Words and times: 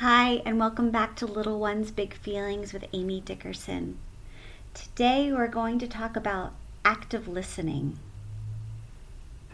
Hi, 0.00 0.40
and 0.46 0.58
welcome 0.58 0.90
back 0.90 1.14
to 1.16 1.26
Little 1.26 1.60
Ones 1.60 1.90
Big 1.90 2.14
Feelings 2.14 2.72
with 2.72 2.86
Amy 2.94 3.20
Dickerson. 3.20 3.98
Today 4.72 5.30
we're 5.30 5.46
going 5.46 5.78
to 5.78 5.86
talk 5.86 6.16
about 6.16 6.54
active 6.86 7.28
listening. 7.28 7.98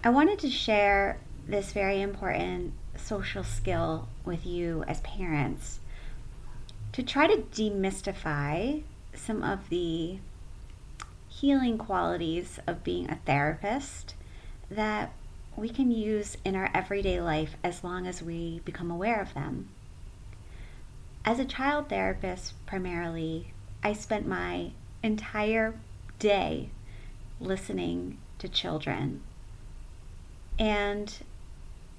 I 0.05 0.11
wanted 0.11 0.39
to 0.39 0.49
share 0.49 1.19
this 1.49 1.73
very 1.73 2.01
important 2.01 2.75
social 2.97 3.43
skill 3.43 4.07
with 4.25 4.47
you 4.47 4.85
as 4.87 5.01
parents 5.01 5.81
to 6.93 7.03
try 7.03 7.27
to 7.27 7.43
demystify 7.43 8.85
some 9.15 9.43
of 9.43 9.69
the 9.69 10.19
healing 11.29 11.77
qualities 11.77 12.61
of 12.69 12.85
being 12.85 13.11
a 13.11 13.19
therapist 13.27 14.15
that 14.71 15.13
we 15.57 15.69
can 15.69 15.91
use 15.91 16.37
in 16.45 16.55
our 16.55 16.71
everyday 16.73 17.21
life 17.21 17.57
as 17.65 17.83
long 17.83 18.07
as 18.07 18.23
we 18.23 18.61
become 18.65 18.93
aware 18.93 19.21
of 19.21 19.35
them. 19.35 19.71
As 21.29 21.41
a 21.41 21.45
child 21.45 21.89
therapist, 21.89 22.55
primarily, 22.67 23.53
I 23.83 23.95
spent 23.95 24.29
my 24.29 24.71
entire 25.03 25.75
day 26.21 26.69
listening 27.41 28.19
to 28.39 28.49
children. 28.49 29.23
And 30.57 31.13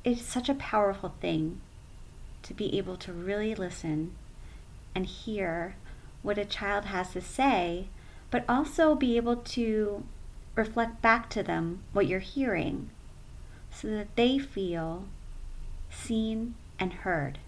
it's 0.05 0.21
such 0.21 0.47
a 0.47 0.53
powerful 0.55 1.13
thing 1.19 1.59
to 2.43 2.53
be 2.53 2.77
able 2.77 2.95
to 2.95 3.11
really 3.11 3.53
listen 3.53 4.15
and 4.95 5.05
hear 5.05 5.75
what 6.21 6.37
a 6.37 6.45
child 6.45 6.85
has 6.85 7.11
to 7.11 7.19
say, 7.19 7.89
but 8.31 8.45
also 8.47 8.95
be 8.95 9.17
able 9.17 9.35
to 9.35 10.05
reflect 10.55 11.01
back 11.01 11.29
to 11.31 11.43
them 11.43 11.83
what 11.91 12.07
you're 12.07 12.19
hearing 12.19 12.91
so 13.71 13.89
that 13.89 14.15
they 14.15 14.39
feel 14.39 15.03
seen 15.91 16.55
and 16.79 16.93
heard. 16.93 17.39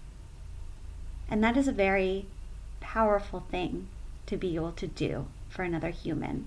And 1.30 1.42
that 1.44 1.56
is 1.56 1.68
a 1.68 1.72
very 1.72 2.26
powerful 2.80 3.44
thing 3.50 3.86
to 4.26 4.36
be 4.36 4.56
able 4.56 4.72
to 4.72 4.86
do 4.86 5.26
for 5.48 5.62
another 5.62 5.90
human. 5.90 6.46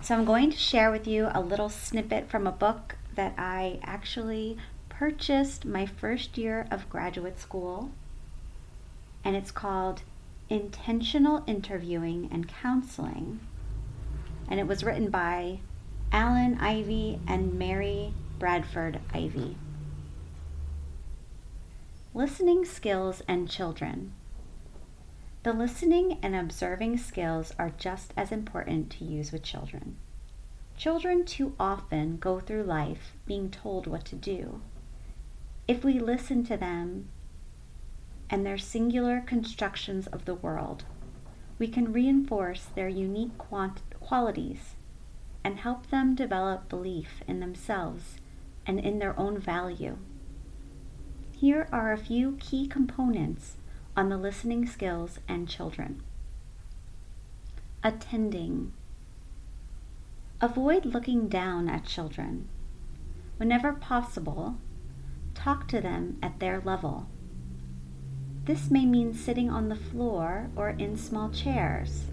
So, 0.00 0.16
I'm 0.16 0.24
going 0.24 0.50
to 0.50 0.56
share 0.56 0.90
with 0.90 1.06
you 1.06 1.28
a 1.32 1.40
little 1.40 1.68
snippet 1.68 2.28
from 2.28 2.44
a 2.44 2.52
book 2.52 2.96
that 3.14 3.34
I 3.38 3.78
actually 3.84 4.58
purchased 4.88 5.64
my 5.64 5.86
first 5.86 6.36
year 6.36 6.66
of 6.72 6.90
graduate 6.90 7.38
school. 7.38 7.92
And 9.24 9.36
it's 9.36 9.52
called 9.52 10.02
Intentional 10.48 11.44
Interviewing 11.46 12.28
and 12.32 12.48
Counseling. 12.48 13.40
And 14.48 14.58
it 14.58 14.66
was 14.66 14.82
written 14.82 15.08
by 15.08 15.60
Allen 16.10 16.58
Ivey 16.60 17.20
and 17.26 17.58
Mary 17.58 18.12
Bradford 18.38 18.98
Ivey. 19.14 19.56
Listening 22.14 22.66
skills 22.66 23.22
and 23.26 23.48
children. 23.48 24.12
The 25.44 25.54
listening 25.54 26.18
and 26.22 26.36
observing 26.36 26.98
skills 26.98 27.54
are 27.58 27.72
just 27.78 28.12
as 28.18 28.30
important 28.30 28.90
to 28.90 29.04
use 29.06 29.32
with 29.32 29.42
children. 29.42 29.96
Children 30.76 31.24
too 31.24 31.54
often 31.58 32.18
go 32.18 32.38
through 32.38 32.64
life 32.64 33.16
being 33.24 33.50
told 33.50 33.86
what 33.86 34.04
to 34.04 34.14
do. 34.14 34.60
If 35.66 35.84
we 35.84 35.98
listen 35.98 36.44
to 36.44 36.58
them 36.58 37.08
and 38.28 38.44
their 38.44 38.58
singular 38.58 39.22
constructions 39.22 40.06
of 40.08 40.26
the 40.26 40.34
world, 40.34 40.84
we 41.58 41.66
can 41.66 41.94
reinforce 41.94 42.66
their 42.66 42.88
unique 42.88 43.38
quant- 43.38 43.80
qualities 44.00 44.74
and 45.42 45.60
help 45.60 45.86
them 45.86 46.14
develop 46.14 46.68
belief 46.68 47.22
in 47.26 47.40
themselves 47.40 48.18
and 48.66 48.78
in 48.78 48.98
their 48.98 49.18
own 49.18 49.38
value. 49.38 49.96
Here 51.42 51.66
are 51.72 51.92
a 51.92 51.98
few 51.98 52.36
key 52.38 52.68
components 52.68 53.56
on 53.96 54.08
the 54.08 54.16
listening 54.16 54.64
skills 54.64 55.18
and 55.26 55.48
children. 55.48 56.00
Attending. 57.82 58.72
Avoid 60.40 60.84
looking 60.86 61.26
down 61.26 61.68
at 61.68 61.84
children. 61.84 62.48
Whenever 63.38 63.72
possible, 63.72 64.58
talk 65.34 65.66
to 65.66 65.80
them 65.80 66.16
at 66.22 66.38
their 66.38 66.60
level. 66.60 67.08
This 68.44 68.70
may 68.70 68.86
mean 68.86 69.12
sitting 69.12 69.50
on 69.50 69.68
the 69.68 69.74
floor 69.74 70.48
or 70.54 70.70
in 70.70 70.96
small 70.96 71.28
chairs. 71.28 72.04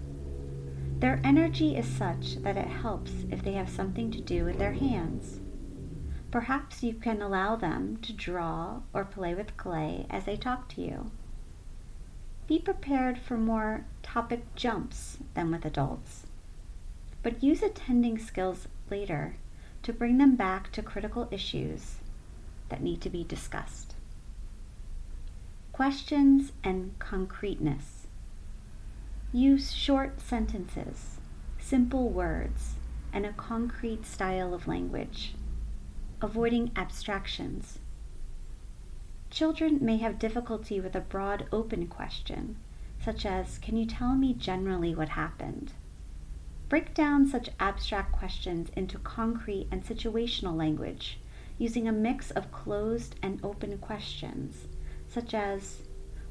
Their 0.98 1.20
energy 1.22 1.76
is 1.76 1.86
such 1.86 2.42
that 2.42 2.56
it 2.56 2.66
helps 2.66 3.12
if 3.30 3.44
they 3.44 3.52
have 3.52 3.70
something 3.70 4.10
to 4.10 4.20
do 4.20 4.44
with 4.44 4.58
their 4.58 4.72
hands. 4.72 5.38
Perhaps 6.30 6.84
you 6.84 6.94
can 6.94 7.20
allow 7.20 7.56
them 7.56 7.98
to 8.02 8.12
draw 8.12 8.82
or 8.92 9.04
play 9.04 9.34
with 9.34 9.56
clay 9.56 10.06
as 10.08 10.24
they 10.26 10.36
talk 10.36 10.68
to 10.68 10.80
you. 10.80 11.10
Be 12.46 12.58
prepared 12.60 13.18
for 13.18 13.36
more 13.36 13.84
topic 14.02 14.54
jumps 14.54 15.18
than 15.34 15.50
with 15.50 15.64
adults, 15.64 16.26
but 17.22 17.42
use 17.42 17.62
attending 17.62 18.18
skills 18.18 18.68
later 18.90 19.36
to 19.82 19.92
bring 19.92 20.18
them 20.18 20.36
back 20.36 20.70
to 20.72 20.82
critical 20.82 21.26
issues 21.32 21.96
that 22.68 22.82
need 22.82 23.00
to 23.00 23.10
be 23.10 23.24
discussed. 23.24 23.94
Questions 25.72 26.52
and 26.62 26.96
concreteness. 26.98 28.06
Use 29.32 29.72
short 29.72 30.20
sentences, 30.20 31.16
simple 31.58 32.08
words, 32.08 32.74
and 33.12 33.26
a 33.26 33.32
concrete 33.32 34.06
style 34.06 34.54
of 34.54 34.68
language 34.68 35.34
avoiding 36.22 36.70
abstractions. 36.76 37.78
Children 39.30 39.78
may 39.80 39.96
have 39.98 40.18
difficulty 40.18 40.80
with 40.80 40.94
a 40.94 41.00
broad 41.00 41.46
open 41.52 41.86
question, 41.86 42.56
such 43.02 43.24
as, 43.24 43.58
Can 43.58 43.76
you 43.76 43.86
tell 43.86 44.14
me 44.14 44.34
generally 44.34 44.94
what 44.94 45.10
happened? 45.10 45.72
Break 46.68 46.94
down 46.94 47.26
such 47.26 47.50
abstract 47.58 48.12
questions 48.12 48.70
into 48.76 48.98
concrete 48.98 49.68
and 49.70 49.84
situational 49.84 50.56
language 50.56 51.18
using 51.58 51.88
a 51.88 51.92
mix 51.92 52.30
of 52.30 52.52
closed 52.52 53.16
and 53.22 53.38
open 53.44 53.78
questions, 53.78 54.66
such 55.08 55.34
as, 55.34 55.82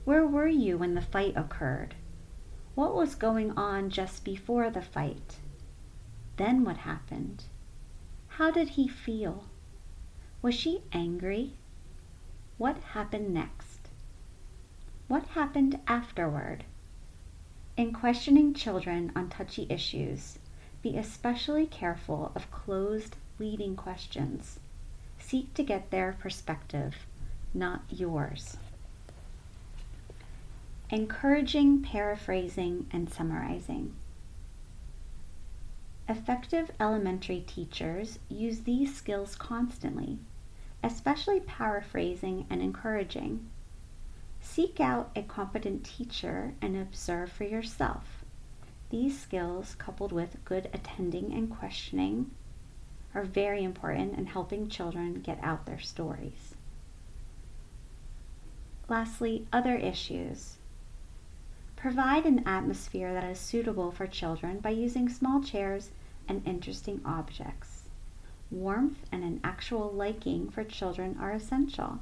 Where 0.06 0.26
were 0.26 0.48
you 0.48 0.78
when 0.78 0.96
the 0.96 1.02
fight 1.02 1.34
occurred? 1.36 1.96
What 2.76 2.96
was 2.96 3.16
going 3.16 3.52
on 3.58 3.90
just 3.90 4.24
before 4.24 4.70
the 4.70 4.82
fight? 4.82 5.38
Then 6.38 6.64
what 6.64 6.78
happened? 6.78 7.44
How 8.28 8.52
did 8.52 8.70
he 8.70 8.88
feel? 8.88 9.44
Was 10.42 10.56
she 10.56 10.84
angry? 10.94 11.52
What 12.58 12.78
happened 12.94 13.34
next? 13.34 13.90
What 15.10 15.26
happened 15.28 15.80
afterward? 15.86 16.64
In 17.76 17.92
questioning 17.92 18.54
children 18.54 19.12
on 19.16 19.30
touchy 19.30 19.68
issues, 19.70 20.40
be 20.82 20.96
especially 20.98 21.66
careful 21.66 22.32
of 22.36 22.50
closed, 22.52 23.18
leading 23.38 23.76
questions. 23.76 24.60
Seek 25.18 25.54
to 25.56 25.64
get 25.64 25.92
their 25.92 26.16
perspective, 26.18 26.96
not 27.54 27.82
yours. 27.90 28.56
Encouraging 30.90 31.82
paraphrasing 31.82 32.88
and 32.92 33.10
summarizing. 33.12 33.94
Effective 36.10 36.72
elementary 36.80 37.42
teachers 37.42 38.18
use 38.30 38.62
these 38.62 38.96
skills 38.96 39.36
constantly, 39.36 40.18
especially 40.84 41.40
paraphrasing 41.40 42.48
and 42.50 42.64
encouraging. 42.64 43.48
Seek 44.42 44.80
out 44.80 45.12
a 45.16 45.22
competent 45.22 45.86
teacher 45.86 46.56
and 46.64 46.76
observe 46.76 47.32
for 47.32 47.44
yourself. 47.44 48.26
These 48.90 49.20
skills, 49.20 49.76
coupled 49.76 50.12
with 50.12 50.44
good 50.46 50.68
attending 50.74 51.32
and 51.32 51.48
questioning, 51.48 52.32
are 53.14 53.24
very 53.24 53.64
important 53.64 54.18
in 54.18 54.26
helping 54.26 54.68
children 54.68 55.22
get 55.22 55.38
out 55.44 55.68
their 55.68 55.80
stories. 55.80 56.56
Lastly, 58.88 59.46
other 59.54 59.76
issues. 59.76 60.59
Provide 61.80 62.26
an 62.26 62.46
atmosphere 62.46 63.14
that 63.14 63.24
is 63.24 63.40
suitable 63.40 63.90
for 63.90 64.06
children 64.06 64.60
by 64.60 64.72
using 64.72 65.08
small 65.08 65.42
chairs 65.42 65.92
and 66.28 66.46
interesting 66.46 67.00
objects. 67.06 67.84
Warmth 68.52 69.06
and 69.14 69.24
an 69.24 69.40
actual 69.46 69.90
liking 69.90 70.50
for 70.50 70.66
children 70.66 71.18
are 71.22 71.32
essential. 71.32 72.00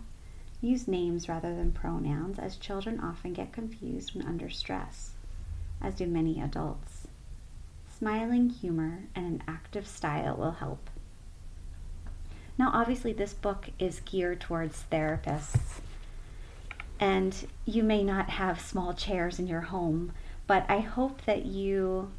Use 0.62 0.88
names 0.88 1.30
rather 1.30 1.56
than 1.56 1.72
pronouns, 1.72 2.40
as 2.40 2.56
children 2.56 3.00
often 3.00 3.34
get 3.34 3.54
confused 3.54 4.16
when 4.16 4.26
under 4.26 4.50
stress, 4.50 5.12
as 5.80 5.94
do 5.94 6.08
many 6.08 6.42
adults. 6.42 7.08
Smiling 7.96 8.50
humor 8.50 9.04
and 9.14 9.28
an 9.28 9.44
active 9.48 9.86
style 9.86 10.36
will 10.36 10.54
help. 10.54 10.90
Now, 12.58 12.72
obviously, 12.74 13.14
this 13.14 13.36
book 13.36 13.70
is 13.78 14.00
geared 14.00 14.42
towards 14.42 14.86
therapists, 14.92 15.82
and 17.00 17.48
you 17.66 17.84
may 17.84 18.04
not 18.04 18.30
have 18.32 18.60
small 18.60 18.94
chairs 18.94 19.40
in 19.40 19.48
your 19.48 19.62
home, 19.62 20.14
but 20.48 20.66
I 20.70 20.80
hope 20.80 21.24
that 21.26 21.46
you 21.46 22.12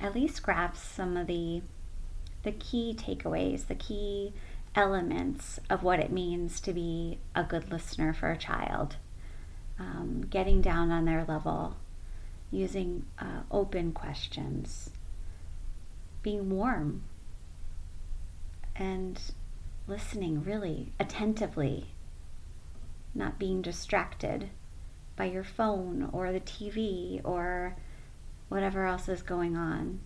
at 0.00 0.14
least 0.14 0.42
grasp 0.42 0.84
some 0.84 1.16
of 1.16 1.26
the 1.26 1.62
the 2.42 2.52
key 2.52 2.96
takeaways, 2.96 3.66
the 3.66 3.74
key 3.74 4.32
elements 4.76 5.58
of 5.68 5.82
what 5.82 5.98
it 5.98 6.12
means 6.12 6.60
to 6.60 6.72
be 6.72 7.18
a 7.34 7.42
good 7.42 7.72
listener 7.72 8.12
for 8.12 8.30
a 8.30 8.36
child. 8.36 8.96
Um, 9.78 10.26
getting 10.30 10.62
down 10.62 10.92
on 10.92 11.04
their 11.06 11.24
level, 11.24 11.76
using 12.50 13.04
uh, 13.18 13.40
open 13.50 13.92
questions, 13.92 14.90
being 16.22 16.48
warm, 16.50 17.02
and 18.76 19.20
listening 19.86 20.42
really 20.44 20.92
attentively, 21.00 21.88
not 23.16 23.38
being 23.38 23.62
distracted 23.62 24.50
by 25.16 25.24
your 25.24 25.44
phone 25.44 26.10
or 26.12 26.32
the 26.32 26.40
TV 26.40 27.20
or 27.24 27.76
whatever 28.48 28.86
else 28.86 29.08
is 29.08 29.22
going 29.22 29.56
on. 29.56 30.00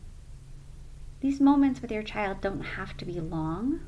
These 1.21 1.41
moments 1.41 1.83
with 1.83 1.91
your 1.91 2.03
child 2.03 2.41
don't 2.41 2.63
have 2.63 2.97
to 2.97 3.05
be 3.05 3.21
long. 3.21 3.81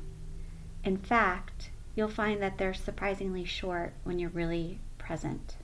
In 0.83 0.97
fact, 0.97 1.71
you'll 1.95 2.07
find 2.07 2.41
that 2.41 2.57
they're 2.57 2.73
surprisingly 2.73 3.45
short 3.45 3.93
when 4.03 4.19
you're 4.19 4.29
really 4.29 4.79
present. 4.97 5.55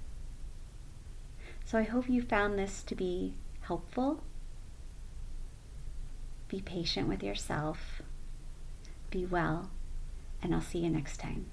So 1.66 1.78
I 1.78 1.84
hope 1.84 2.10
you 2.10 2.22
found 2.22 2.58
this 2.58 2.82
to 2.84 2.96
be 2.96 3.36
helpful. 3.62 4.24
Be 6.48 6.62
patient 6.62 7.08
with 7.08 7.22
yourself. 7.22 8.02
Be 9.12 9.26
well, 9.26 9.70
and 10.42 10.56
I'll 10.56 10.62
see 10.62 10.80
you 10.80 10.90
next 10.90 11.18
time. 11.18 11.52